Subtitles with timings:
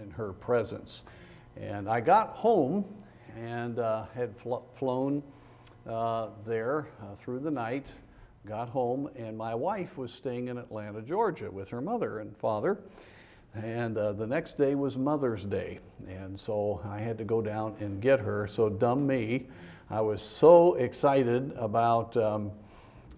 [0.00, 1.02] in her presence.
[1.56, 2.84] And I got home
[3.36, 5.22] and uh, had fl- flown
[5.88, 7.86] uh, there uh, through the night,
[8.46, 12.78] got home, and my wife was staying in Atlanta, Georgia with her mother and father.
[13.54, 15.80] And uh, the next day was Mother's Day.
[16.06, 18.46] And so I had to go down and get her.
[18.46, 19.46] So, dumb me,
[19.88, 22.50] I was so excited about um,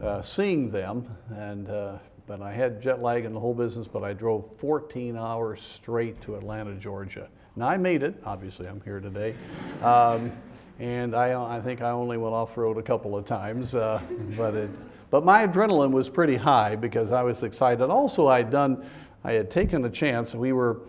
[0.01, 1.09] uh, seeing them.
[1.31, 5.17] And, uh, but I had jet lag in the whole business, but I drove 14
[5.17, 7.27] hours straight to Atlanta, Georgia.
[7.57, 8.21] Now, I made it.
[8.25, 9.35] Obviously, I'm here today.
[9.83, 10.31] Um,
[10.79, 14.01] and I, I think I only went off road a couple of times, uh,
[14.37, 14.71] but it,
[15.11, 17.83] but my adrenaline was pretty high because I was excited.
[17.89, 18.87] Also, I'd done
[19.25, 20.35] I had taken a chance.
[20.35, 20.83] We were,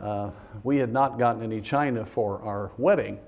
[0.00, 0.30] uh,
[0.62, 3.18] we had not gotten any china for our wedding,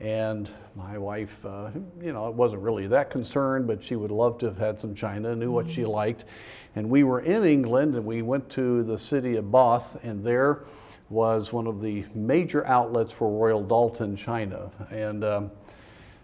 [0.00, 1.70] and my wife, uh,
[2.00, 5.34] you know, wasn't really that concerned, but she would love to have had some china,
[5.34, 6.26] knew what she liked,
[6.74, 10.64] and we were in England, and we went to the city of Bath, and there
[11.08, 15.24] was one of the major outlets for Royal Doulton china, and.
[15.24, 15.50] Um,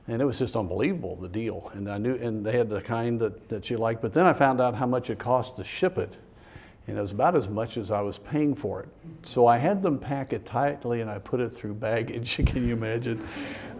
[0.09, 1.71] and it was just unbelievable the deal.
[1.75, 4.03] And i knew and they had the kind that, that she liked.
[4.03, 6.15] But then i found out how much it cost to ship it
[6.87, 8.89] and it was about as much as I was paying for it.
[9.23, 12.37] So I had them pack it tightly and I put it through baggage.
[12.47, 13.27] Can you imagine?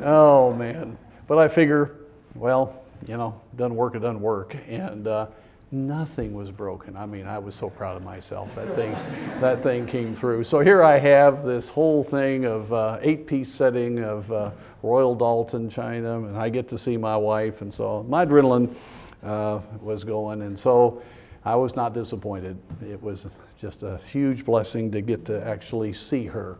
[0.03, 0.97] Oh man.
[1.27, 1.97] But I figure,
[2.35, 4.57] well, you know, doesn't work, it doesn't work.
[4.69, 5.27] And uh,
[5.73, 6.97] nothing was broken.
[6.97, 8.55] I mean, I was so proud of myself.
[8.55, 8.93] That thing,
[9.41, 10.45] that thing came through.
[10.45, 14.51] So here I have this whole thing of uh, eight-piece setting of uh,
[14.83, 18.75] Royal Doulton china, and I get to see my wife, and so my adrenaline
[19.23, 20.43] uh, was going.
[20.43, 21.03] And so
[21.45, 22.57] I was not disappointed.
[22.83, 23.27] It was
[23.59, 26.59] just a huge blessing to get to actually see her.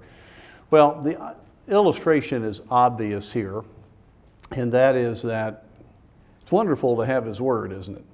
[0.71, 1.35] Well, the uh,
[1.69, 3.63] illustration is obvious here,
[4.51, 5.67] and that is that
[6.41, 8.05] it's wonderful to have His Word, isn't it?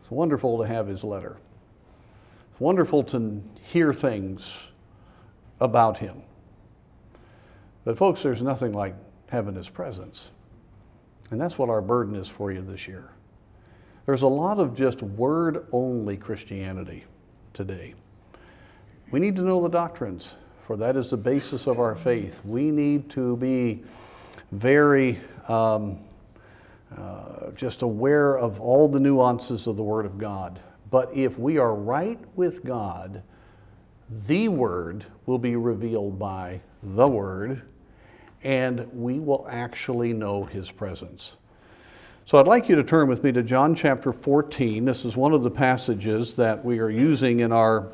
[0.00, 1.36] It's wonderful to have His letter.
[2.50, 4.54] It's wonderful to hear things
[5.60, 6.22] about Him.
[7.84, 8.94] But, folks, there's nothing like
[9.28, 10.30] having His presence.
[11.30, 13.08] And that's what our burden is for you this year.
[14.04, 17.04] There's a lot of just word only Christianity
[17.54, 17.94] today.
[19.12, 20.34] We need to know the doctrines,
[20.66, 22.40] for that is the basis of our faith.
[22.44, 23.84] We need to be
[24.50, 26.00] very um,
[26.96, 30.58] uh, just aware of all the nuances of the Word of God.
[30.90, 33.22] But if we are right with God,
[34.26, 37.62] the Word will be revealed by the Word,
[38.42, 41.36] and we will actually know His presence.
[42.24, 44.84] So I'd like you to turn with me to John chapter 14.
[44.84, 47.88] This is one of the passages that we are using in our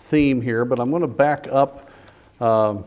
[0.00, 1.90] theme here, but I'm going to back up
[2.42, 2.82] uh,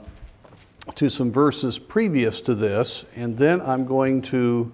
[0.94, 4.72] to some verses previous to this, and then I'm going to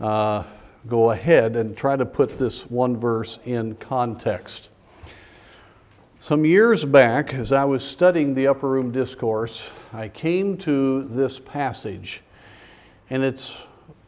[0.00, 0.44] uh,
[0.88, 4.70] go ahead and try to put this one verse in context.
[6.20, 11.38] Some years back, as I was studying the Upper Room Discourse, I came to this
[11.38, 12.22] passage,
[13.10, 13.54] and it's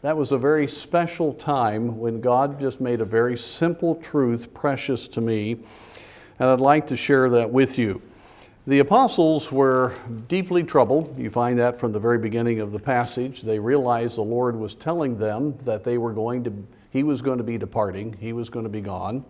[0.02, 5.06] that was a very special time when God just made a very simple truth precious
[5.08, 5.58] to me,
[6.38, 8.00] and I'd like to share that with you.
[8.66, 9.94] The apostles were
[10.28, 11.18] deeply troubled.
[11.18, 13.42] You find that from the very beginning of the passage.
[13.42, 16.52] They realized the Lord was telling them that they were going to,
[16.90, 19.24] He was going to be departing, He was going to be gone.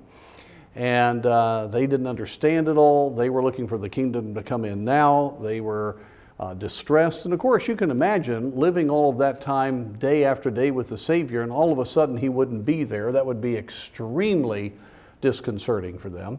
[0.76, 3.10] And uh, they didn't understand it all.
[3.10, 5.36] They were looking for the kingdom to come in now.
[5.40, 5.96] They were
[6.40, 7.26] uh, distressed.
[7.26, 10.88] And of course, you can imagine living all of that time, day after day, with
[10.88, 13.12] the Savior, and all of a sudden He wouldn't be there.
[13.12, 14.72] That would be extremely
[15.20, 16.38] disconcerting for them.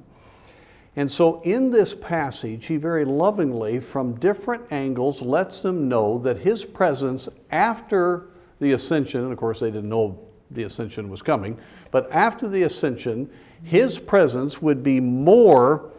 [0.96, 6.38] And so, in this passage, He very lovingly, from different angles, lets them know that
[6.38, 8.26] His presence after
[8.60, 10.20] the ascension, and of course, they didn't know
[10.50, 11.60] the ascension was coming,
[11.92, 13.30] but after the ascension,
[13.64, 15.92] His presence would be more.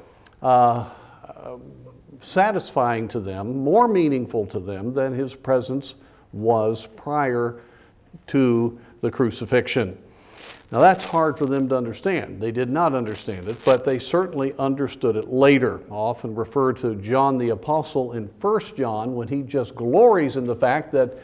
[0.42, 0.88] Uh,
[2.22, 5.94] satisfying to them, more meaningful to them than his presence
[6.32, 7.60] was prior
[8.28, 9.98] to the crucifixion.
[10.70, 12.40] Now, that's hard for them to understand.
[12.40, 15.80] They did not understand it, but they certainly understood it later.
[15.90, 20.46] I often refer to John the Apostle in 1 John when he just glories in
[20.46, 21.18] the fact that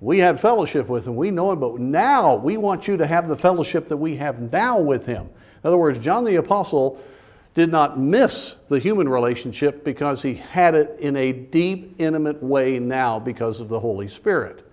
[0.00, 3.28] we had fellowship with him, we know him, but now we want you to have
[3.28, 5.22] the fellowship that we have now with him.
[5.26, 7.00] In other words, John the Apostle
[7.54, 12.78] did not miss the human relationship because he had it in a deep, intimate way
[12.78, 14.66] now because of the Holy Spirit.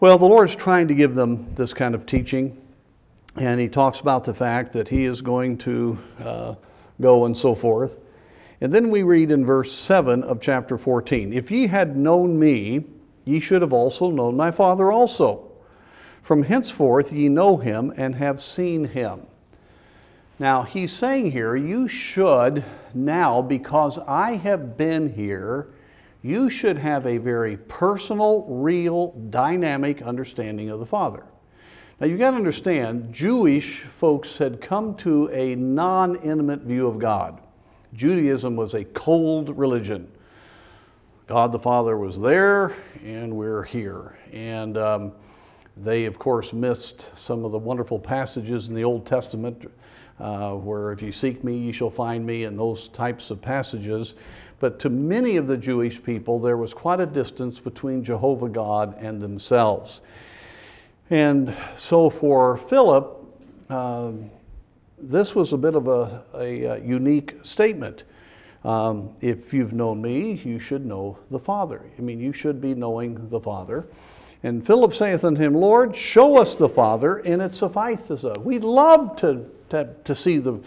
[0.00, 2.56] Well, the Lord's trying to give them this kind of teaching,
[3.34, 6.54] and he talks about the fact that he is going to uh,
[7.00, 7.98] go and so forth.
[8.60, 12.84] And then we read in verse 7 of chapter 14 If ye had known me,
[13.24, 15.50] ye should have also known my Father also.
[16.22, 19.26] From henceforth ye know him and have seen him.
[20.40, 22.64] Now, he's saying here, you should
[22.94, 25.70] now, because I have been here,
[26.22, 31.24] you should have a very personal, real, dynamic understanding of the Father.
[32.00, 37.00] Now, you've got to understand, Jewish folks had come to a non intimate view of
[37.00, 37.40] God.
[37.94, 40.08] Judaism was a cold religion.
[41.26, 44.16] God the Father was there, and we're here.
[44.32, 45.12] And um,
[45.76, 49.68] they, of course, missed some of the wonderful passages in the Old Testament
[50.20, 54.14] uh, where if you seek me, you shall find me, and those types of passages.
[54.60, 58.96] But to many of the Jewish people, there was quite a distance between Jehovah God
[59.00, 60.00] and themselves.
[61.10, 63.16] And so for Philip,
[63.70, 64.12] uh,
[65.00, 68.04] this was a bit of a, a, a unique statement.
[68.64, 71.82] Um, if you've known me, you should know the Father.
[71.96, 73.86] I mean, you should be knowing the Father.
[74.42, 78.38] And Philip saith unto him, Lord, show us the Father, and it sufficeth us.
[78.38, 80.60] We love to, to, to see the,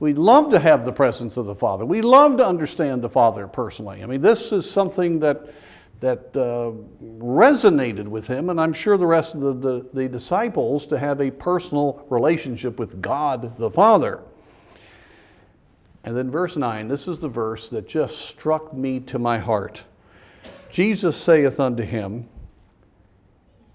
[0.00, 1.84] we love to have the presence of the Father.
[1.84, 4.02] We love to understand the Father personally.
[4.02, 5.46] I mean, this is something that,
[6.00, 6.72] that uh,
[7.02, 11.20] resonated with him, and I'm sure the rest of the, the, the disciples, to have
[11.20, 14.20] a personal relationship with God the Father.
[16.04, 19.84] And then verse 9, this is the verse that just struck me to my heart.
[20.70, 22.28] Jesus saith unto him,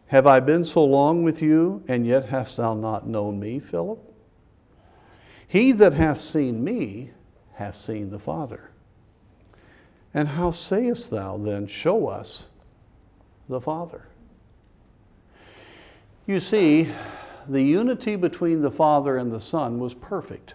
[0.10, 4.00] have I been so long with you, and yet hast thou not known me, Philip?
[5.50, 7.10] He that hath seen me
[7.56, 8.70] hath seen the Father.
[10.14, 12.46] And how sayest thou then, Show us
[13.50, 14.06] the Father?
[16.28, 16.88] You see,
[17.48, 20.54] the unity between the Father and the Son was perfect.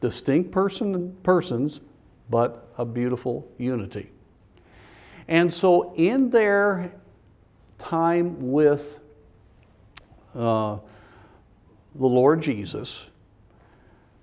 [0.00, 1.82] Distinct person, persons,
[2.30, 4.10] but a beautiful unity.
[5.28, 6.94] And so, in their
[7.76, 9.00] time with
[10.34, 10.78] uh,
[11.94, 13.04] the Lord Jesus,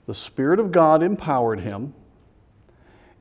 [0.06, 1.94] the Spirit of God empowered him.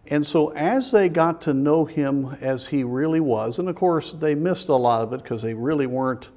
[0.07, 4.13] And so, as they got to know him as he really was, and of course,
[4.13, 6.29] they missed a lot of it because they really weren't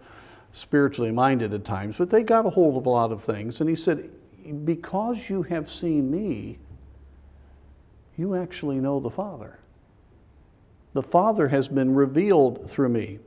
[0.54, 3.60] spiritually minded at times, but they got a hold of a lot of things.
[3.60, 4.10] And he said,
[4.64, 6.60] Because you have seen me,
[8.18, 9.60] you actually know the Father.
[10.94, 13.20] The Father has been revealed through me.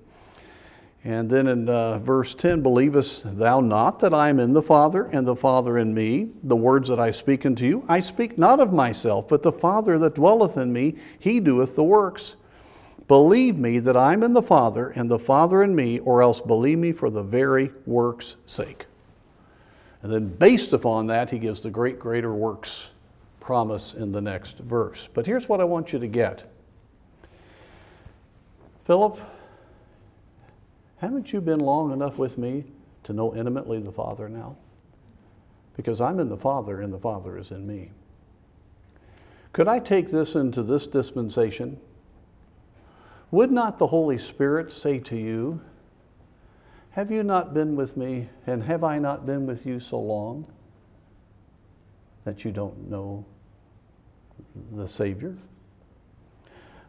[1.03, 5.05] And then in uh, verse 10, believest thou not that I am in the Father,
[5.05, 6.29] and the Father in me?
[6.43, 9.99] The words that I speak unto you, I speak not of myself, but the Father
[9.99, 12.37] that dwelleth in me, he doeth the works.
[13.09, 16.79] Believe me that I'm in the Father, and the Father in me, or else believe
[16.79, 18.87] me for the very works' sake.
[20.03, 22.91] And then, based upon that, he gives the great greater works
[23.41, 25.09] promise in the next verse.
[25.13, 26.45] But here's what I want you to get
[28.85, 29.19] Philip,
[31.01, 32.65] haven't you been long enough with me
[33.05, 34.57] to know intimately the Father now?
[35.77, 37.91] Because I'm in the Father and the Father is in me.
[39.55, 41.81] Could I take this into this dispensation?
[43.31, 45.61] Would not the Holy Spirit say to you,
[46.91, 50.47] Have you not been with me, and have I not been with you so long
[52.25, 53.25] that you don't know
[54.73, 55.37] the Savior?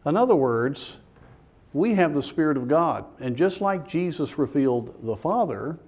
[0.04, 0.98] In other words,
[1.72, 3.04] we have the Spirit of God.
[3.20, 5.78] And just like Jesus revealed the Father,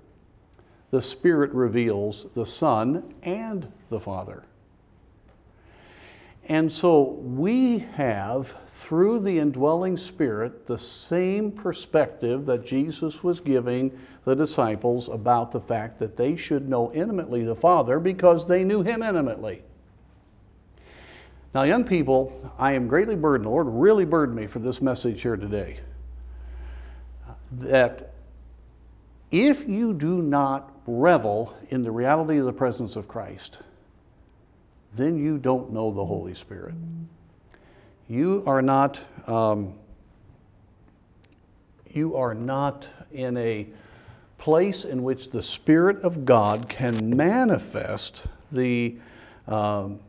[0.91, 4.45] the Spirit reveals the Son and the Father.
[6.47, 13.99] And so we have, through the indwelling Spirit, the same perspective that Jesus was giving
[14.25, 18.83] the disciples about the fact that they should know intimately the Father because they knew
[18.83, 19.63] Him intimately.
[21.55, 23.47] Now, young people, I am greatly burdened.
[23.47, 25.79] The Lord really burdened me for this message here today.
[27.53, 28.13] That
[29.31, 33.61] if you do not revel in the reality of the presence of Christ,
[34.95, 36.75] then you don't know the Holy Spirit.
[38.09, 39.01] You are not.
[39.29, 39.75] Um,
[41.89, 43.69] you are not in a
[44.39, 48.97] place in which the Spirit of God can manifest the
[49.47, 50.01] um,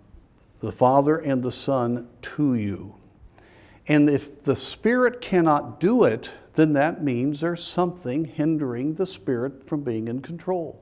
[0.66, 2.96] the Father and the Son to you.
[3.88, 9.68] And if the Spirit cannot do it, then that means there's something hindering the Spirit
[9.68, 10.82] from being in control.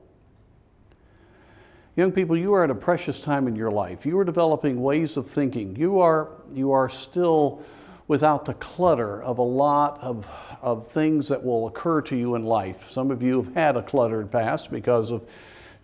[1.96, 4.04] Young people, you are at a precious time in your life.
[4.04, 5.76] You are developing ways of thinking.
[5.76, 7.62] You are, you are still
[8.08, 10.26] without the clutter of a lot of,
[10.60, 12.90] of things that will occur to you in life.
[12.90, 15.28] Some of you have had a cluttered past because of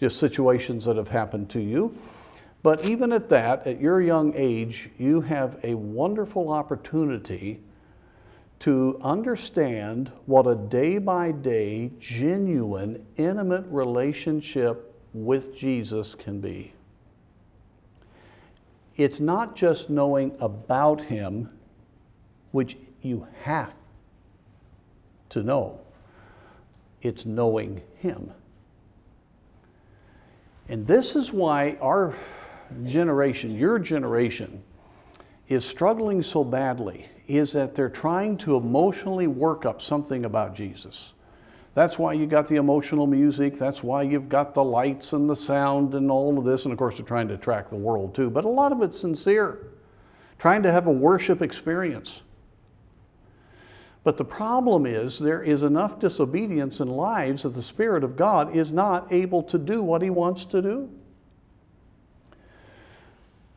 [0.00, 1.96] just situations that have happened to you.
[2.62, 7.60] But even at that, at your young age, you have a wonderful opportunity
[8.60, 16.74] to understand what a day by day, genuine, intimate relationship with Jesus can be.
[18.96, 21.48] it's not just knowing about Him,
[22.52, 23.74] which you have
[25.30, 25.80] to know,
[27.00, 28.30] it's knowing Him.
[30.68, 32.14] And this is why our
[32.84, 34.62] generation, your generation,
[35.48, 41.12] is struggling so badly, is that they're trying to emotionally work up something about Jesus.
[41.74, 43.58] That's why you got the emotional music.
[43.58, 46.64] That's why you've got the lights and the sound and all of this.
[46.64, 48.28] And of course, they're trying to attract the world too.
[48.28, 49.68] But a lot of it's sincere,
[50.38, 52.22] trying to have a worship experience.
[54.02, 58.56] But the problem is, there is enough disobedience in lives that the Spirit of God
[58.56, 60.90] is not able to do what He wants to do.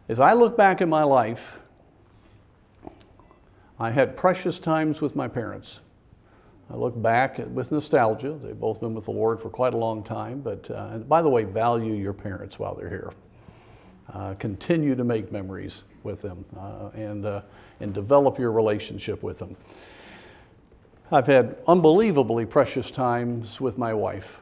[0.09, 1.57] As I look back in my life,
[3.79, 5.79] I had precious times with my parents.
[6.69, 8.37] I look back with nostalgia.
[8.43, 10.41] They've both been with the Lord for quite a long time.
[10.41, 13.11] But uh, by the way, value your parents while they're here.
[14.11, 17.41] Uh, continue to make memories with them uh, and, uh,
[17.79, 19.55] and develop your relationship with them.
[21.11, 24.39] I've had unbelievably precious times with my wife,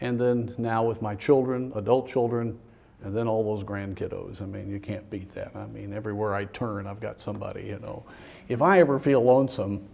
[0.00, 2.58] and then now with my children, adult children,
[3.04, 4.42] and then all those grandkiddos.
[4.42, 5.54] I mean, you can't beat that.
[5.54, 8.04] I mean, everywhere I turn, I've got somebody, you know.
[8.48, 9.86] If I ever feel lonesome,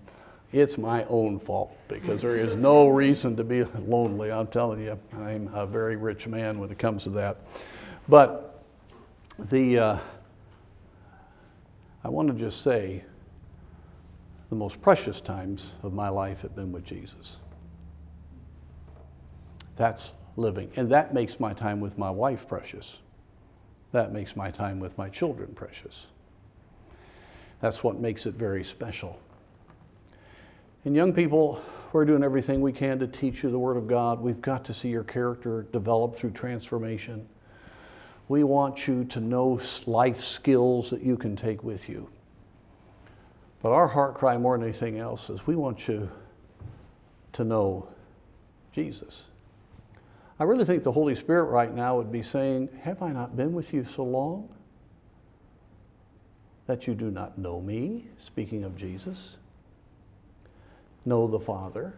[0.53, 4.31] it's my own fault because there is no reason to be lonely.
[4.31, 7.39] I'm telling you, I'm a very rich man when it comes to that.
[8.09, 8.63] But
[9.39, 9.99] the, uh,
[12.05, 13.05] I want to just say,
[14.51, 17.39] the most precious times of my life have been with Jesus.
[19.77, 20.71] That's living.
[20.76, 22.99] And that makes my time with my wife precious.
[23.93, 26.07] That makes my time with my children precious.
[27.61, 29.19] That's what makes it very special.
[30.85, 31.62] And young people,
[31.93, 34.21] we're doing everything we can to teach you the Word of God.
[34.21, 37.26] We've got to see your character develop through transformation.
[38.29, 42.11] We want you to know life skills that you can take with you.
[43.62, 46.11] But our heart cry more than anything else is we want you
[47.33, 47.88] to know
[48.73, 49.23] Jesus.
[50.38, 53.53] I really think the Holy Spirit right now would be saying, Have I not been
[53.53, 54.49] with you so long
[56.67, 58.09] that you do not know me?
[58.19, 59.37] Speaking of Jesus
[61.07, 61.95] know the Father?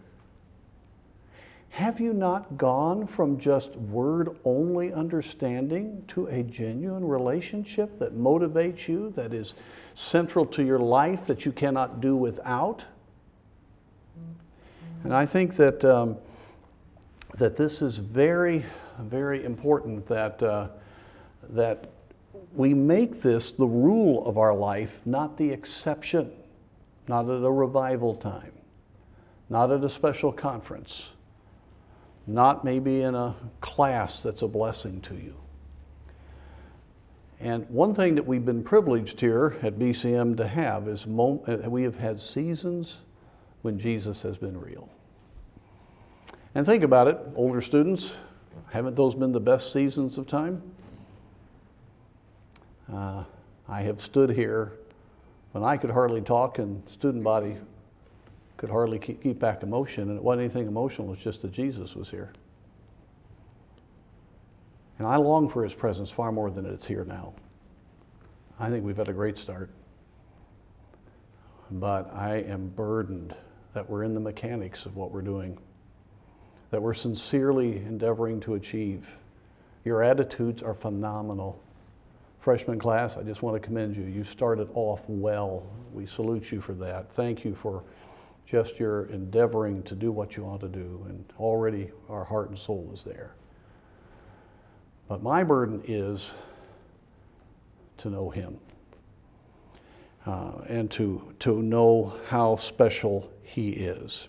[1.71, 8.89] Have you not gone from just word only understanding to a genuine relationship that motivates
[8.89, 9.55] you, that is
[9.93, 12.87] central to your life, that you cannot do without?
[15.05, 16.17] And I think that, um,
[17.35, 18.65] that this is very,
[18.99, 20.69] very important that, uh,
[21.51, 21.91] that
[22.55, 26.33] we make this the rule of our life, not the exception,
[27.09, 28.53] not at a revival time
[29.49, 31.11] not at a special conference,
[32.27, 35.37] not maybe in a class that's a blessing to you.
[37.39, 41.83] And one thing that we've been privileged here at BCM to have is uh, we
[41.83, 42.99] have had seasons
[43.63, 44.89] when Jesus has been real.
[46.57, 48.15] And think about it, older students,
[48.71, 50.63] haven't those been the best seasons of time?
[52.91, 53.25] Uh,
[53.69, 54.73] I have stood here
[55.53, 57.59] when I could hardly talk and student body
[58.57, 61.95] could hardly keep, keep back emotion, and it wasn't anything emotional, it's just that Jesus
[61.95, 62.33] was here.
[64.99, 67.35] And I long for his presence far more than it's here now.
[68.59, 69.69] I think we've had a great start.
[71.71, 73.35] But I am burdened
[73.75, 75.59] that we're in the mechanics of what we're doing,
[76.71, 79.07] that we're sincerely endeavoring to achieve.
[79.85, 81.61] Your attitudes are phenomenal.
[82.41, 84.05] Freshman class, I just want to commend you.
[84.05, 85.67] You started off well.
[85.93, 87.11] We salute you for that.
[87.13, 87.83] Thank you for
[88.47, 92.59] just your endeavoring to do what you ought to do, and already our heart and
[92.59, 93.35] soul is there.
[95.09, 96.31] But my burden is
[97.99, 98.59] to know Him
[100.27, 104.29] uh, and to, to know how special He is.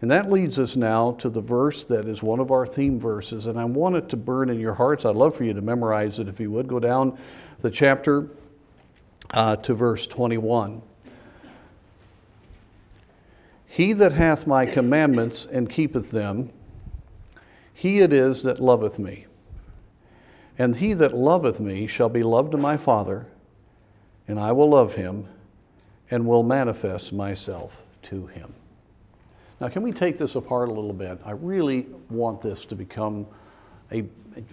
[0.00, 3.46] And that leads us now to the verse that is one of our theme verses,
[3.46, 5.04] and I want it to burn in your hearts.
[5.04, 6.68] I'd love for you to memorize it if you would.
[6.68, 7.18] Go down
[7.60, 8.28] the chapter
[9.34, 10.80] uh, to verse 21.
[13.66, 16.50] He that hath my commandments and keepeth them,
[17.72, 19.26] he it is that loveth me.
[20.58, 23.26] And he that loveth me shall be loved of my Father,
[24.26, 25.28] and I will love him
[26.10, 28.54] and will manifest myself to him.
[29.60, 31.20] Now, can we take this apart a little bit?
[31.24, 33.26] I really want this to become
[33.92, 34.00] a,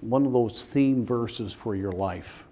[0.02, 2.44] one of those theme verses for your life.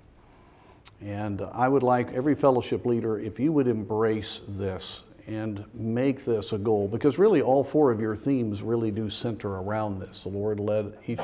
[1.02, 6.54] And I would like every fellowship leader, if you would embrace this and make this
[6.54, 10.24] a goal because really all four of your themes really do center around this.
[10.24, 11.22] The Lord led each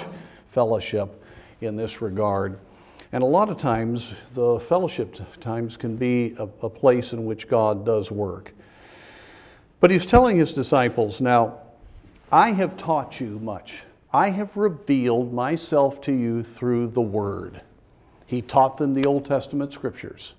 [0.50, 1.24] fellowship
[1.62, 2.60] in this regard.
[3.14, 7.48] And a lot of times, the fellowship times can be a, a place in which
[7.48, 8.54] God does work.
[9.82, 11.58] But he's telling his disciples, Now,
[12.32, 13.84] I have taught you much.
[14.14, 17.62] I have revealed myself to you through the Word.
[18.26, 20.36] He taught them the Old Testament scriptures.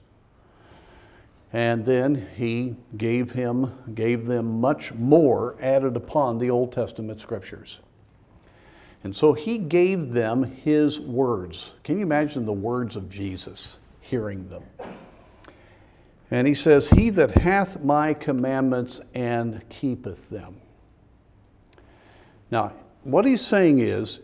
[1.52, 7.80] And then he gave him gave them much more added upon the Old Testament scriptures.
[9.04, 11.72] And so he gave them his words.
[11.82, 14.62] Can you imagine the words of Jesus, hearing them?
[16.32, 20.56] And he says, He that hath my commandments and keepeth them.
[22.50, 22.72] Now,
[23.04, 24.20] what he's saying is,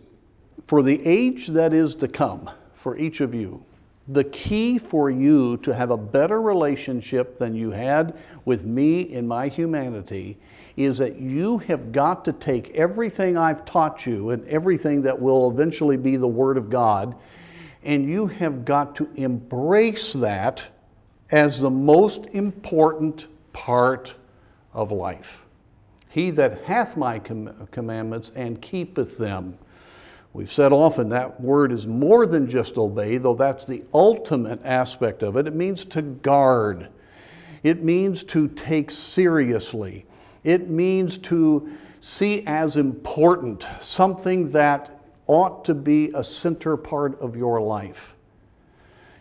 [0.67, 3.63] for the age that is to come, for each of you,
[4.09, 9.29] the key for you to have a better relationship than you had with me in
[9.29, 10.39] my humanity
[10.79, 15.51] is that you have got to take everything I've taught you and everything that will
[15.51, 17.15] eventually be the Word of God,
[17.83, 20.69] and you have got to embrace that
[21.31, 24.15] as the most important part
[24.73, 25.43] of life.
[26.09, 29.59] He that hath my com- commandments and keepeth them.
[30.33, 35.23] We've said often that word is more than just obey, though that's the ultimate aspect
[35.23, 35.47] of it.
[35.47, 36.89] It means to guard,
[37.63, 40.07] it means to take seriously,
[40.45, 47.37] it means to see as important, something that ought to be a center part of
[47.37, 48.15] your life.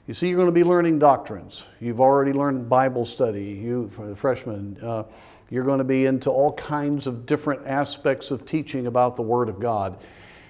[0.08, 1.66] You see, you're going to be learning doctrines.
[1.82, 4.78] You've already learned Bible study, you, freshmen.
[4.82, 5.04] Uh,
[5.50, 9.50] you're going to be into all kinds of different aspects of teaching about the Word
[9.50, 9.98] of God.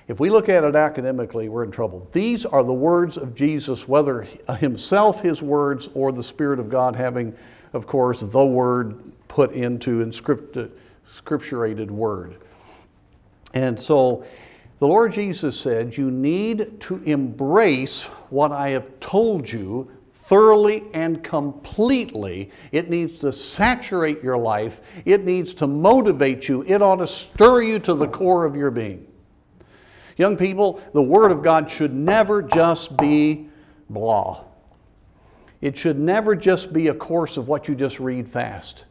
[0.08, 2.08] If we look at it academically, we're in trouble.
[2.12, 4.28] These are the words of Jesus, whether
[4.60, 7.36] himself, his words, or the Spirit of God having,
[7.74, 10.70] of course, the Word put into inscripted,
[11.12, 12.36] scripturated word.
[13.56, 14.24] And so
[14.80, 21.24] the Lord Jesus said, You need to embrace what I have told you thoroughly and
[21.24, 22.52] completely.
[22.72, 27.62] It needs to saturate your life, it needs to motivate you, it ought to stir
[27.62, 29.08] you to the core of your being.
[30.18, 33.50] Young people, the Word of God should never just be
[33.90, 34.44] blah.
[35.62, 38.86] It should never just be a course of what you just read fast.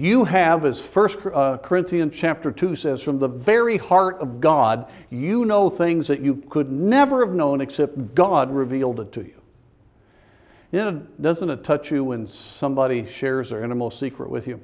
[0.00, 4.90] You have, as 1 uh, Corinthians chapter 2 says, from the very heart of God,
[5.10, 9.42] you know things that you could never have known except God revealed it to you.
[10.72, 14.58] You know, doesn't it touch you when somebody shares their innermost secret with you?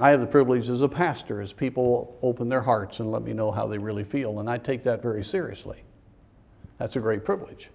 [0.00, 3.34] I have the privilege as a pastor, as people open their hearts and let me
[3.34, 5.82] know how they really feel, and I take that very seriously.
[6.78, 7.68] That's a great privilege.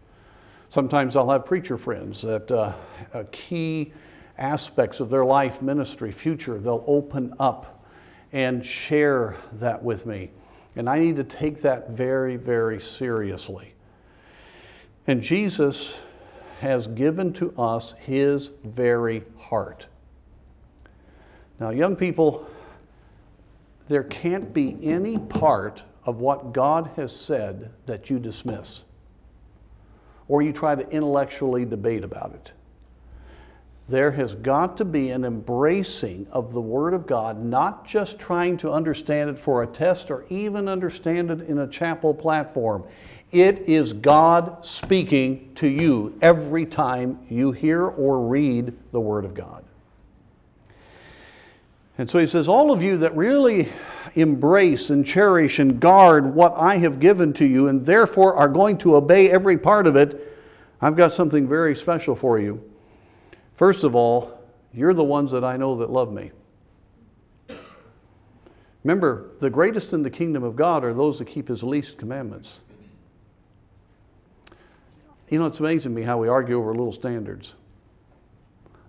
[0.69, 2.73] Sometimes I'll have preacher friends that uh,
[3.13, 3.93] a key
[4.37, 7.85] aspects of their life, ministry, future, they'll open up
[8.31, 10.31] and share that with me.
[10.75, 13.75] And I need to take that very, very seriously.
[15.05, 15.95] And Jesus
[16.59, 19.87] has given to us his very heart.
[21.59, 22.47] Now, young people,
[23.87, 28.81] there can't be any part of what God has said that you dismiss
[30.27, 32.53] or you try to intellectually debate about it
[33.89, 38.55] there has got to be an embracing of the Word of God, not just trying
[38.57, 42.83] to understand it for a test or even understand it in a chapel platform.
[43.31, 49.33] It is God speaking to you every time you hear or read the Word of
[49.33, 49.65] God.
[51.97, 53.69] And so he says, All of you that really
[54.15, 58.77] embrace and cherish and guard what I have given to you, and therefore are going
[58.79, 60.37] to obey every part of it,
[60.81, 62.63] I've got something very special for you.
[63.63, 64.41] First of all,
[64.73, 66.31] you're the ones that I know that love me.
[68.83, 72.59] Remember, the greatest in the kingdom of God are those that keep his least commandments.
[75.29, 77.53] You know, it's amazing to me how we argue over little standards.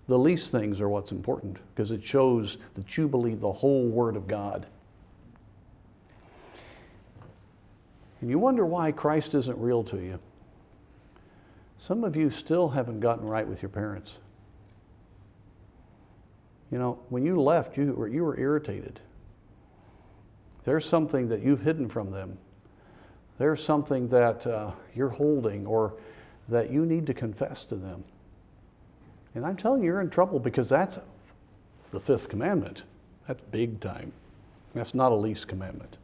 [0.09, 4.17] The least things are what's important because it shows that you believe the whole Word
[4.17, 4.67] of God.
[8.21, 10.19] And you wonder why Christ isn't real to you.
[11.79, 14.17] Some of you still haven't gotten right with your parents.
[16.75, 18.99] You know, when you left, you were, you were irritated.
[20.65, 22.37] There's something that you've hidden from them.
[23.39, 25.95] There's something that uh, you're holding or
[26.49, 28.03] that you need to confess to them.
[29.37, 30.99] And I'm telling you, you're in trouble because that's
[31.93, 32.83] the fifth commandment.
[33.29, 34.13] That's big time.
[34.73, 35.97] That's not a least commandment.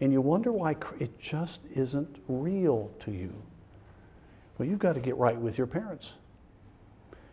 [0.00, 3.32] And you wonder why it just isn't real to you.
[4.56, 6.12] Well, you've got to get right with your parents.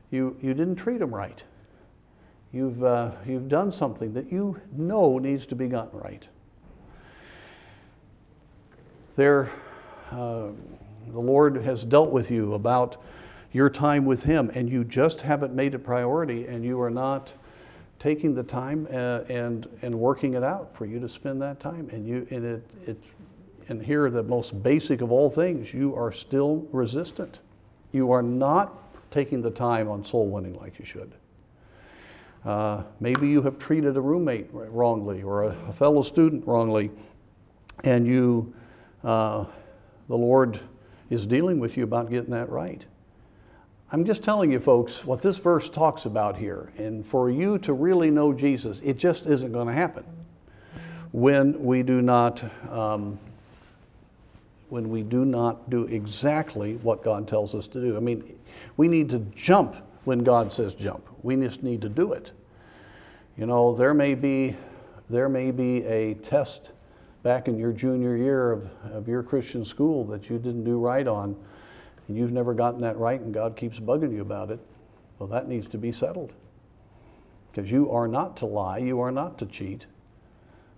[0.10, 1.44] You, you didn't treat them right.
[2.52, 6.28] You've, uh, you've done something that you know needs to be gotten right.
[9.16, 9.52] There,
[10.12, 10.48] uh,
[11.12, 12.98] the Lord has dealt with you about
[13.52, 17.34] your time with Him, and you just haven't made it priority, and you are not
[18.00, 21.90] taking the time uh, and, and working it out for you to spend that time.
[21.92, 23.04] And, you, and, it, it,
[23.68, 27.40] and here, the most basic of all things, you are still resistant.
[27.92, 28.74] You are not
[29.12, 31.12] taking the time on soul winning like you should.
[32.46, 36.90] Uh, maybe you have treated a roommate wrongly or a, a fellow student wrongly,
[37.84, 38.54] and you,
[39.04, 39.46] uh,
[40.08, 40.60] the Lord
[41.10, 42.86] is dealing with you about getting that right.
[43.92, 46.72] I'm just telling you, folks, what this verse talks about here.
[46.78, 50.06] And for you to really know Jesus, it just isn't going to happen
[51.12, 52.44] when we do not.
[52.72, 53.20] Um,
[54.70, 57.98] when we do not do exactly what God tells us to do.
[57.98, 58.38] I mean,
[58.78, 59.76] we need to jump
[60.06, 61.09] when God says jump.
[61.24, 62.32] We just need to do it.
[63.38, 64.56] You know, there may be,
[65.10, 66.72] there may be a test
[67.24, 71.08] back in your junior year of, of your Christian school that you didn't do right
[71.08, 71.36] on
[72.08, 74.60] and you've never gotten that right and God keeps bugging you about it,
[75.18, 76.34] well, that needs to be settled.
[77.52, 79.86] Because you are not to lie, you are not to cheat.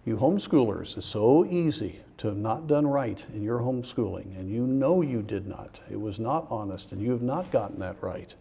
[0.06, 4.66] You homeschoolers, it's so easy to have not done right in your homeschooling, and you
[4.66, 5.80] know you did not.
[5.92, 8.34] It was not honest, and you have not gotten that right.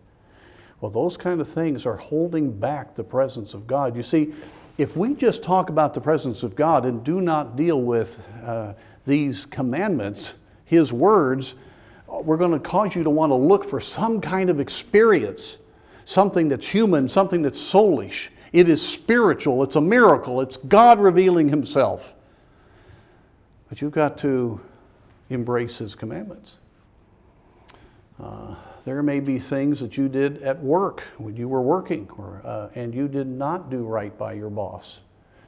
[0.81, 3.97] Well, those kind of things are holding back the presence of God.
[3.97, 4.33] You see,
[4.79, 8.73] if we just talk about the presence of God and do not deal with uh,
[9.05, 11.55] these commandments, His words,
[12.09, 15.59] we're going to cause you to want to look for some kind of experience,
[16.07, 18.29] something that's human, something that's soulish.
[18.53, 22.15] It is spiritual, it's a miracle, it's God revealing Himself.
[23.69, 24.61] But you've got to
[25.29, 26.57] embrace His commandments.
[28.19, 32.41] Uh, there may be things that you did at work when you were working, or,
[32.45, 35.01] uh, and you did not do right by your boss.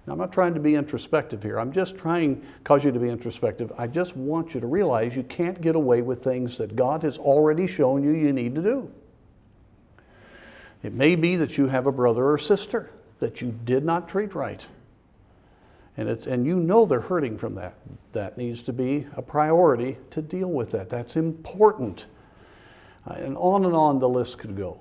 [0.06, 1.60] Now, I'm not trying to be introspective here.
[1.60, 3.72] I'm just trying cause you to be introspective.
[3.78, 7.18] I just want you to realize you can't get away with things that God has
[7.18, 8.90] already shown you you need to do.
[10.82, 12.90] It may be that you have a brother or sister
[13.20, 14.66] that you did not treat right.
[15.96, 17.74] And, it's, and you know they're hurting from that.
[18.12, 20.90] That needs to be a priority to deal with that.
[20.90, 22.06] That's important.
[23.06, 24.80] And on and on the list could go.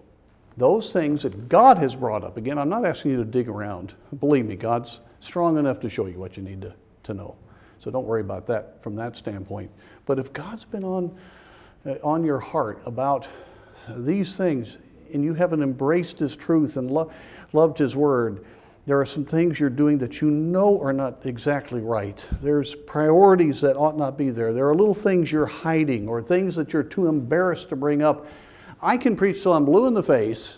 [0.58, 2.38] Those things that God has brought up.
[2.38, 3.96] Again, I'm not asking you to dig around.
[4.20, 7.36] Believe me, God's strong enough to show you what you need to, to know.
[7.80, 9.72] So don't worry about that from that standpoint.
[10.06, 11.18] But if God's been on,
[11.86, 13.28] uh, on your heart about
[13.90, 14.78] these things
[15.14, 17.12] and you haven't embraced His truth and lo-
[17.54, 18.46] loved His word,
[18.88, 22.26] there are some things you're doing that you know are not exactly right.
[22.42, 24.54] There's priorities that ought not be there.
[24.54, 28.26] There are little things you're hiding or things that you're too embarrassed to bring up.
[28.82, 30.58] I can preach till I'm blue in the face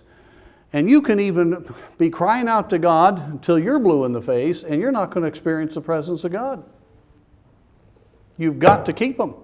[0.72, 4.64] and you can even be crying out to God until you're blue in the face
[4.64, 6.64] and you're not going to experience the presence of God.
[8.38, 9.36] You've got to keep them.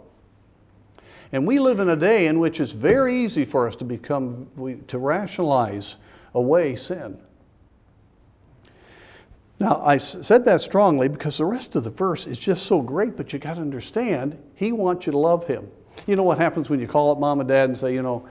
[1.31, 4.47] And we live in a day in which it's very easy for us to become,
[4.87, 5.97] to rationalize
[6.33, 7.19] away sin.
[9.59, 13.17] Now, I said that strongly because the rest of the verse is just so great,
[13.17, 15.69] but you got to understand, He wants you to love Him.
[16.07, 18.27] You know what happens when you call up mom and dad and say, you know,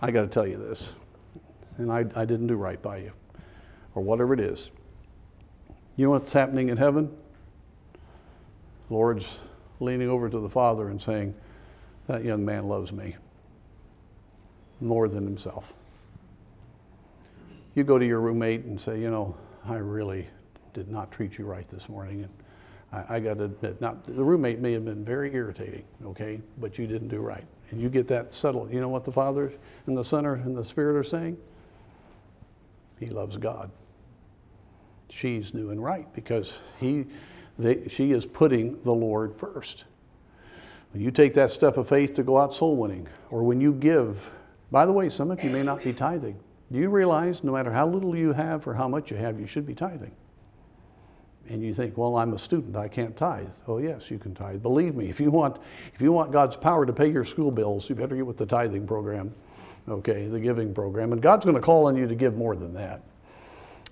[0.00, 0.92] I got to tell you this
[1.78, 3.12] and I, I didn't do right by you,
[3.94, 4.70] or whatever it is.
[5.96, 7.14] You know what's happening in heaven?
[8.90, 9.38] Lord's
[9.80, 11.34] leaning over to the Father and saying,
[12.06, 13.16] That young man loves me
[14.80, 15.72] more than himself.
[17.74, 20.28] You go to your roommate and say, You know, I really
[20.74, 22.24] did not treat you right this morning.
[22.24, 22.32] And
[22.92, 26.78] I, I got to admit, not, the roommate may have been very irritating, okay, but
[26.78, 27.44] you didn't do right.
[27.70, 28.72] And you get that settled.
[28.72, 29.52] You know what the Father
[29.86, 31.38] and the Son and the Spirit are saying?
[33.00, 33.70] He loves God.
[35.08, 37.06] She's new and right because he,
[37.58, 39.84] they, she is putting the Lord first.
[40.92, 43.72] When you take that step of faith to go out soul winning, or when you
[43.72, 44.30] give,
[44.70, 46.38] by the way, some of you may not be tithing.
[46.72, 49.46] Do you realize no matter how little you have or how much you have, you
[49.46, 50.12] should be tithing?
[51.48, 53.48] And you think, well, I'm a student, I can't tithe.
[53.68, 54.62] Oh, yes, you can tithe.
[54.62, 55.58] Believe me, if you want,
[55.94, 58.46] if you want God's power to pay your school bills, you better get with the
[58.46, 59.34] tithing program
[59.88, 61.12] okay, the giving program.
[61.12, 63.02] And God's going to call on you to give more than that.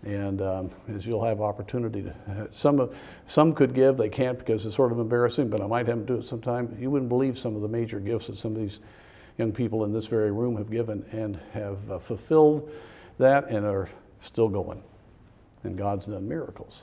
[0.04, 2.90] And um, as you'll have opportunity to, some,
[3.26, 6.06] some could give, they can't because it's sort of embarrassing, but I might have them
[6.06, 6.76] do it sometime.
[6.80, 8.80] You wouldn't believe some of the major gifts that some of these
[9.40, 12.70] young people in this very room have given and have uh, fulfilled
[13.18, 13.88] that and are
[14.20, 14.82] still going.
[15.64, 16.82] And God's done miracles.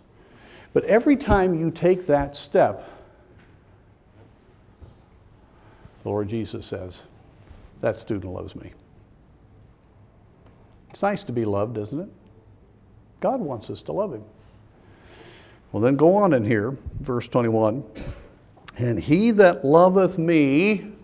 [0.73, 2.89] But every time you take that step,
[6.01, 7.03] the Lord Jesus says,
[7.81, 8.73] that student loves me.
[10.89, 12.09] It's nice to be loved, isn't it?
[13.19, 14.23] God wants us to love Him.
[15.71, 17.83] Well, then go on in here, verse 21.
[18.79, 20.96] And he that loveth me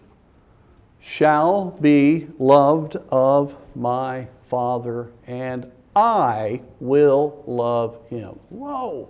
[1.03, 8.39] shall be loved of my Father, and I will love him.
[8.49, 9.09] Whoa.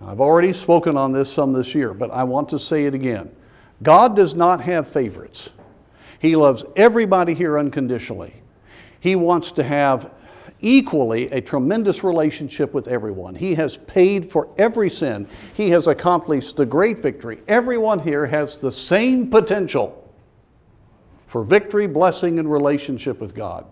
[0.00, 3.30] I've already spoken on this some this year, but I want to say it again.
[3.82, 5.50] God does not have favorites.
[6.18, 8.32] He loves everybody here unconditionally.
[9.00, 10.10] He wants to have
[10.60, 13.34] equally a tremendous relationship with everyone.
[13.34, 15.28] He has paid for every sin.
[15.54, 17.42] He has accomplished the great victory.
[17.46, 20.04] Everyone here has the same potential
[21.26, 23.66] for victory, blessing, and relationship with God.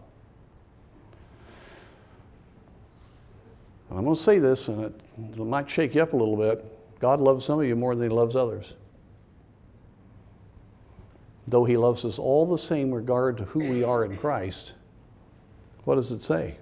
[3.90, 6.64] I'm going to say this, and it, it might shake you up a little bit.
[7.00, 8.74] God loves some of you more than He loves others.
[11.48, 14.74] Though He loves us all the same regard to who we are in Christ,
[15.84, 16.58] what does it say?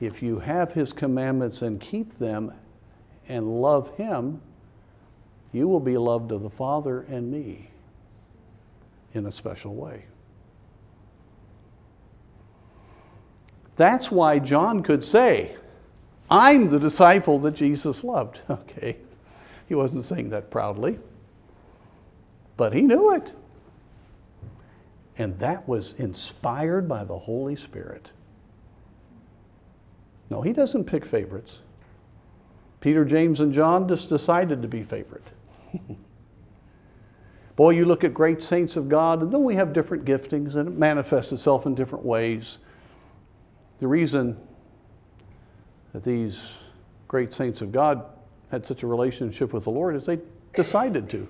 [0.00, 2.52] If you have His commandments and keep them
[3.28, 4.40] and love Him,
[5.52, 7.70] you will be loved of the Father and me
[9.14, 10.04] in a special way.
[13.76, 15.56] That's why John could say,
[16.30, 18.40] I'm the disciple that Jesus loved.
[18.50, 18.96] Okay,
[19.68, 20.98] he wasn't saying that proudly,
[22.56, 23.32] but he knew it.
[25.18, 28.12] And that was inspired by the Holy Spirit.
[30.30, 31.60] No, he doesn't pick favorites.
[32.80, 35.26] Peter, James, and John just decided to be favorite.
[37.56, 40.68] Boy, you look at great saints of God, and then we have different giftings, and
[40.68, 42.58] it manifests itself in different ways.
[43.80, 44.38] The reason
[45.92, 46.40] that these
[47.08, 48.04] great saints of God
[48.50, 50.20] had such a relationship with the Lord is they
[50.54, 51.26] decided to.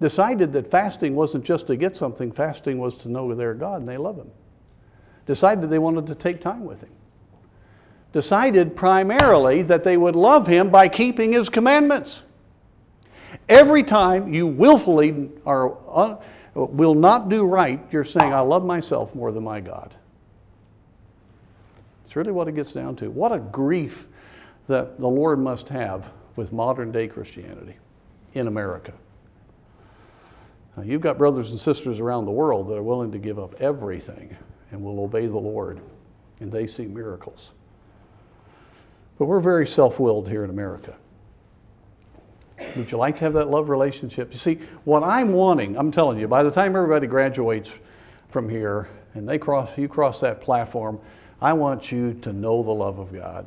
[0.00, 3.88] Decided that fasting wasn't just to get something, fasting was to know their God and
[3.88, 4.30] they love Him.
[5.26, 6.90] Decided they wanted to take time with Him.
[8.12, 12.22] Decided primarily that they would love Him by keeping His commandments.
[13.48, 16.16] Every time you willfully are, uh,
[16.54, 19.94] will not do right, you're saying, I love myself more than my God.
[22.04, 23.10] It's really what it gets down to.
[23.10, 24.06] What a grief
[24.68, 27.76] that the Lord must have with modern day Christianity
[28.34, 28.92] in America.
[30.76, 33.60] Now, you've got brothers and sisters around the world that are willing to give up
[33.60, 34.36] everything
[34.70, 35.80] and will obey the Lord,
[36.40, 37.52] and they see miracles.
[39.18, 40.96] But we're very self willed here in America.
[42.76, 44.32] Would you like to have that love relationship?
[44.32, 47.70] You see, what I'm wanting, I'm telling you, by the time everybody graduates
[48.30, 50.98] from here and they cross, you cross that platform,
[51.40, 53.46] I want you to know the love of God.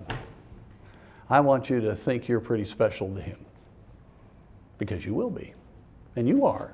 [1.29, 3.37] I want you to think you're pretty special to Him
[4.77, 5.53] because you will be,
[6.15, 6.73] and you are.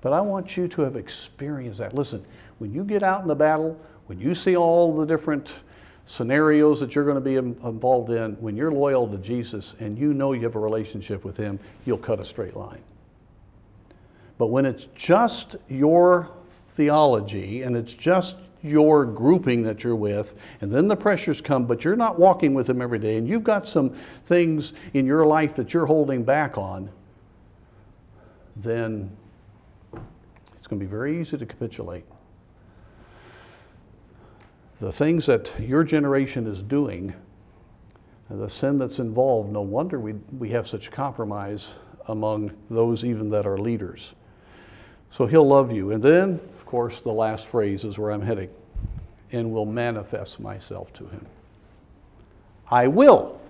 [0.00, 1.94] But I want you to have experienced that.
[1.94, 2.24] Listen,
[2.58, 5.54] when you get out in the battle, when you see all the different
[6.06, 10.12] scenarios that you're going to be involved in, when you're loyal to Jesus and you
[10.12, 12.82] know you have a relationship with Him, you'll cut a straight line.
[14.38, 16.30] But when it's just your
[16.68, 21.84] theology and it's just your grouping that you're with, and then the pressures come, but
[21.84, 23.90] you're not walking with them every day, and you've got some
[24.24, 26.88] things in your life that you're holding back on,
[28.56, 29.10] then
[30.56, 32.04] it's going to be very easy to capitulate.
[34.82, 37.14] The things that your generation is doing,
[38.28, 41.68] the sin that's involved, no wonder we, we have such compromise
[42.08, 44.12] among those even that are leaders.
[45.12, 45.92] So he'll love you.
[45.92, 48.50] And then of course, the last phrase is where I'm heading
[49.30, 51.26] and will manifest myself to him.
[52.68, 53.40] I will.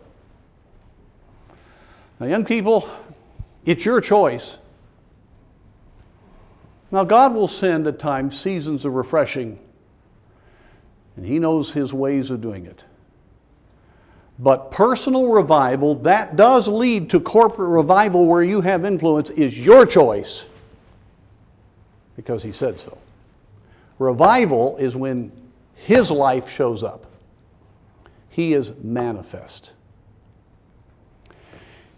[2.20, 2.90] Now, young people,
[3.64, 4.58] it's your choice.
[6.90, 9.58] Now, God will send at times seasons of refreshing,
[11.16, 12.84] and He knows His ways of doing it.
[14.38, 19.86] But personal revival, that does lead to corporate revival where you have influence, is your
[19.86, 20.46] choice
[22.16, 22.98] because He said so.
[23.98, 25.30] Revival is when
[25.74, 27.06] His life shows up,
[28.30, 29.72] He is manifest.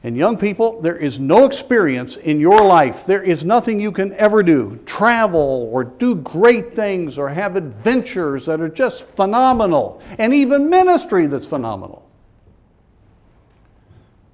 [0.05, 3.07] And young people, there is no experience in your life.
[3.07, 4.79] There is nothing you can ever do.
[4.85, 11.27] Travel or do great things or have adventures that are just phenomenal, and even ministry
[11.27, 12.07] that's phenomenal.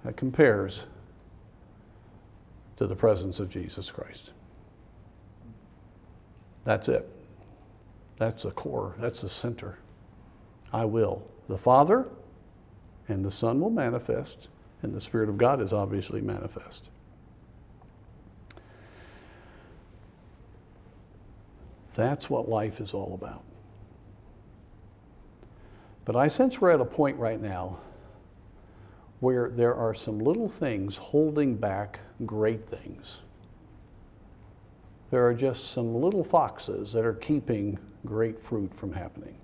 [0.04, 0.84] That compares
[2.76, 4.30] to the presence of Jesus Christ.
[6.64, 7.08] That's it.
[8.18, 9.78] That's the core, that's the center.
[10.72, 11.22] I will.
[11.48, 12.08] The Father
[13.08, 14.48] and the Son will manifest,
[14.82, 16.88] and the Spirit of God is obviously manifest.
[21.94, 23.42] That's what life is all about.
[26.04, 27.78] But I sense we're at a point right now
[29.20, 33.18] where there are some little things holding back great things
[35.10, 39.36] there are just some little foxes that are keeping great fruit from happening.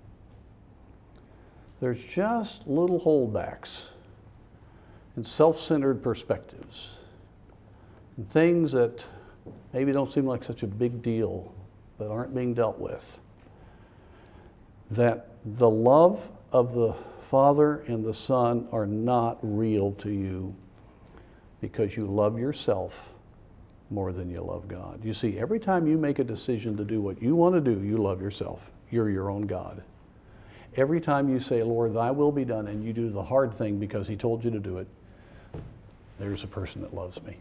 [1.79, 3.83] There's just little holdbacks
[5.17, 6.91] and self centered perspectives
[8.15, 9.05] and things that
[9.73, 11.53] maybe don't seem like such a big deal
[11.97, 13.19] but aren't being dealt with.
[14.91, 16.93] That the love of the
[17.29, 20.55] Father and the Son are not real to you
[21.61, 23.09] because you love yourself
[23.89, 25.03] more than you love God.
[25.03, 27.83] You see, every time you make a decision to do what you want to do,
[27.83, 28.69] you love yourself.
[28.91, 29.81] You're your own God.
[30.75, 33.79] Every time you say, Lord, thy will be done, and you do the hard thing
[33.79, 34.87] because he told you to do it,
[36.19, 37.37] there's a person that loves me.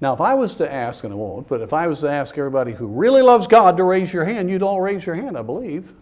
[0.00, 2.36] Now, if I was to ask, and I won't, but if I was to ask
[2.36, 5.42] everybody who really loves God to raise your hand, you'd all raise your hand, I
[5.42, 5.92] believe.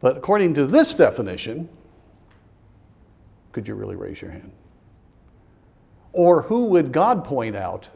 [0.00, 1.68] But according to this definition,
[3.50, 4.52] could you really raise your hand?
[6.12, 7.88] Or who would God point out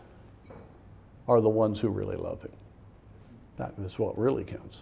[1.28, 2.52] are the ones who really love Him?
[3.56, 4.80] That is what really counts.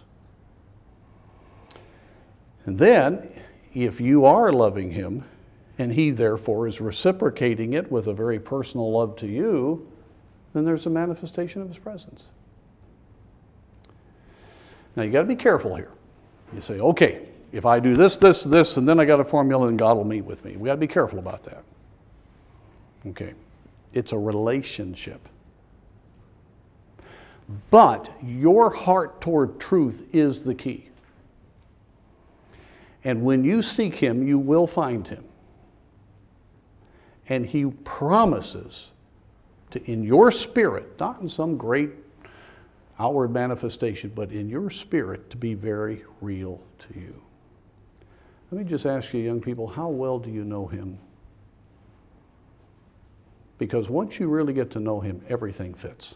[2.65, 3.29] And then,
[3.73, 5.23] if you are loving Him,
[5.79, 9.89] and He therefore is reciprocating it with a very personal love to you,
[10.53, 12.25] then there's a manifestation of His presence.
[14.95, 15.91] Now, you got to be careful here.
[16.53, 19.67] You say, okay, if I do this, this, this, and then I got a formula
[19.67, 20.57] and God will meet with me.
[20.57, 21.63] We got to be careful about that.
[23.07, 23.33] Okay.
[23.93, 25.27] It's a relationship.
[27.71, 30.89] But your heart toward truth is the key.
[33.03, 35.23] And when you seek Him, you will find Him.
[37.29, 38.89] And He promises
[39.71, 41.91] to, in your spirit, not in some great
[42.99, 47.21] outward manifestation, but in your spirit, to be very real to you.
[48.51, 50.97] Let me just ask you, young people, how well do you know Him?
[53.59, 56.15] Because once you really get to know Him, everything fits.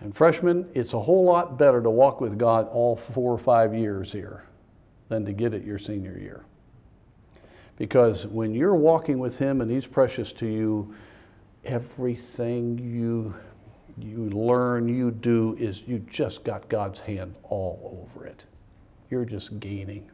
[0.00, 3.74] And freshmen, it's a whole lot better to walk with God all four or five
[3.74, 4.44] years here
[5.08, 6.44] than to get it your senior year.
[7.78, 10.94] Because when you're walking with Him and He's precious to you,
[11.64, 13.34] everything you
[14.00, 18.44] you learn, you do, is you just got God's hand all over it.
[19.10, 20.08] You're just gaining.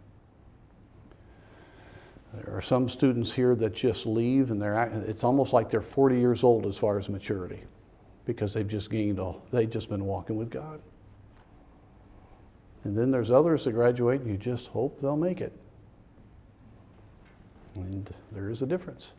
[2.33, 6.19] There are some students here that just leave and they're, it's almost like they're 40
[6.19, 7.63] years old as far as maturity
[8.25, 10.81] because they've just gained all, they've just been walking with God.
[12.83, 15.53] And then there's others that graduate and you just hope they'll make it.
[17.75, 19.13] And there is a difference.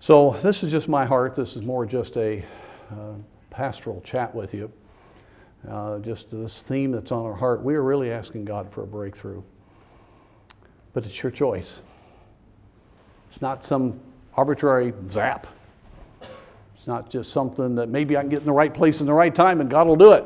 [0.00, 1.34] So, this is just my heart.
[1.34, 2.44] This is more just a
[2.90, 3.14] uh,
[3.50, 4.70] pastoral chat with you.
[5.68, 7.62] Uh, just this theme that's on our heart.
[7.62, 9.42] We are really asking God for a breakthrough.
[10.92, 11.80] But it's your choice.
[13.30, 13.98] It's not some
[14.36, 15.46] arbitrary zap.
[16.74, 19.12] It's not just something that maybe I can get in the right place in the
[19.12, 20.24] right time and God will do it.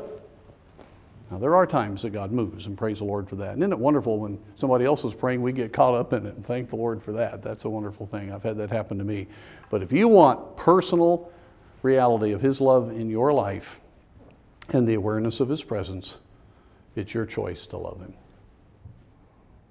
[1.30, 3.52] Now, there are times that God moves, and praise the Lord for that.
[3.52, 6.34] And isn't it wonderful when somebody else is praying, we get caught up in it,
[6.34, 7.42] and thank the Lord for that.
[7.42, 8.32] That's a wonderful thing.
[8.32, 9.26] I've had that happen to me.
[9.68, 11.30] But if you want personal
[11.82, 13.78] reality of His love in your life
[14.70, 16.16] and the awareness of His presence,
[16.96, 18.14] it's your choice to love Him.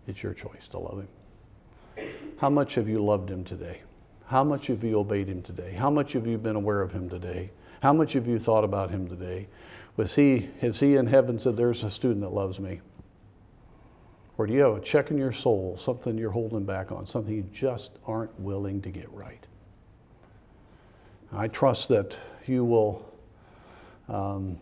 [0.06, 2.08] It's your choice to love Him.
[2.38, 3.82] How much have you loved Him today?
[4.28, 5.74] How much have you obeyed Him today?
[5.74, 7.50] How much have you been aware of Him today?
[7.82, 9.48] How much have you thought about Him today?
[9.98, 12.82] Was he, has he in heaven said, There's a student that loves me?
[14.38, 17.34] Or do you have a check in your soul, something you're holding back on, something
[17.34, 19.44] you just aren't willing to get right?
[21.34, 23.12] I trust that you will
[24.08, 24.60] um,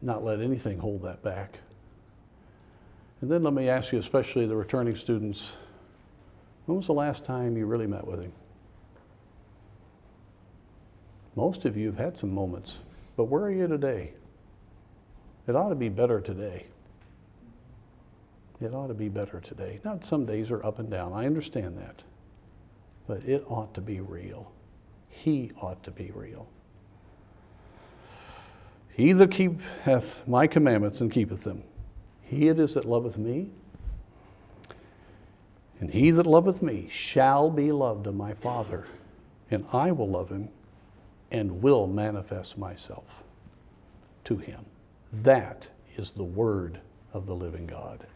[0.00, 1.58] not let anything hold that back.
[3.20, 5.52] And then let me ask you, especially the returning students,
[6.64, 8.32] when was the last time you really met with him?
[11.36, 12.78] Most of you have had some moments,
[13.16, 14.12] but where are you today?
[15.48, 16.66] It ought to be better today.
[18.60, 19.80] It ought to be better today.
[19.82, 21.14] Not some days are up and down.
[21.14, 22.02] I understand that.
[23.06, 24.52] But it ought to be real.
[25.08, 26.46] He ought to be real.
[28.92, 31.62] He that keepeth my commandments and keepeth them,
[32.20, 33.50] he it is that loveth me.
[35.80, 38.84] And he that loveth me shall be loved of my Father,
[39.50, 40.48] and I will love him
[41.30, 43.22] and will manifest myself
[44.24, 44.66] to him.
[45.12, 46.80] That is the word
[47.12, 48.06] of the living God.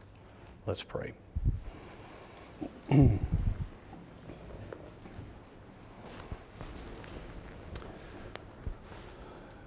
[0.67, 1.13] Let's pray.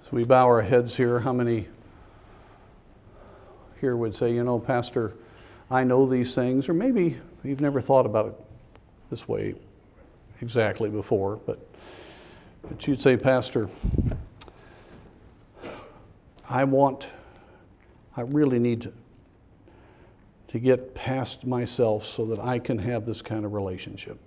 [0.02, 1.66] So we bow our heads here, how many
[3.80, 5.14] here would say, you know, Pastor,
[5.68, 8.34] I know these things, or maybe you've never thought about it
[9.10, 9.56] this way
[10.40, 11.58] exactly before, but
[12.68, 13.68] But you'd say, Pastor,
[16.48, 17.08] I want,
[18.16, 18.92] I really need to,
[20.48, 24.18] to get past myself so that I can have this kind of relationship.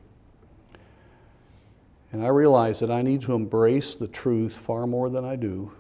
[2.12, 5.72] And I realize that I need to embrace the truth far more than I do,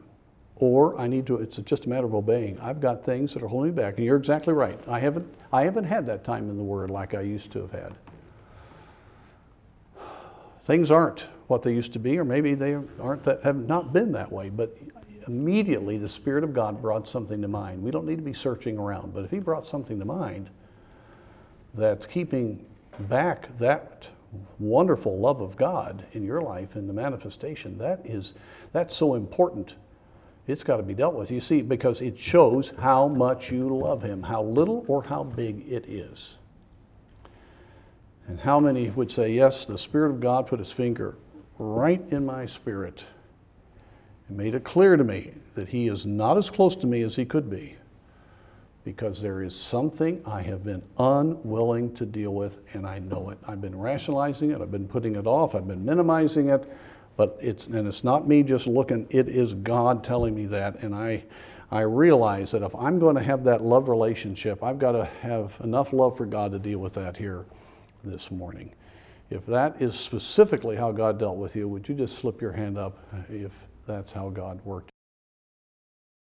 [0.55, 2.59] or I need to, it's just a matter of obeying.
[2.59, 4.79] I've got things that are holding me back, and you're exactly right.
[4.87, 7.71] I haven't, I haven't had that time in the Word like I used to have
[7.71, 7.95] had.
[10.65, 14.11] Things aren't what they used to be, or maybe they aren't that, have not been
[14.11, 14.77] that way, but
[15.27, 17.81] immediately the Spirit of God brought something to mind.
[17.81, 20.49] We don't need to be searching around, but if He brought something to mind
[21.73, 22.65] that's keeping
[23.01, 24.09] back that
[24.59, 28.33] wonderful love of God in your life in the manifestation, that is
[28.71, 29.75] that's so important.
[30.47, 31.29] It's got to be dealt with.
[31.29, 35.71] You see, because it shows how much you love Him, how little or how big
[35.71, 36.35] it is.
[38.27, 41.15] And how many would say, Yes, the Spirit of God put His finger
[41.59, 43.05] right in my spirit
[44.29, 47.15] and made it clear to me that He is not as close to me as
[47.15, 47.75] He could be
[48.85, 53.37] because there is something I have been unwilling to deal with, and I know it.
[53.47, 56.71] I've been rationalizing it, I've been putting it off, I've been minimizing it,
[57.17, 59.05] but it's and it's not me just looking.
[59.09, 61.25] It is God telling me that, and I.
[61.71, 65.55] I realize that if I'm going to have that love relationship, I've got to have
[65.63, 67.45] enough love for God to deal with that here
[68.03, 68.71] this morning.
[69.29, 72.79] If that is specifically how God dealt with you, would you just slip your hand
[72.79, 72.97] up
[73.29, 73.51] if
[73.89, 74.91] that's how God worked?